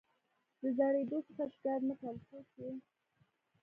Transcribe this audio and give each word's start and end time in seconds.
د 0.61 0.63
زړېدو 0.77 1.17
څخه 1.27 1.43
شکایت 1.53 1.81
مه 1.87 1.95
کوه 1.99 2.17
پوه 2.25 2.41
شوې!. 2.51 2.71